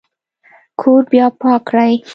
[0.79, 1.93] کور بیا پاک کړئ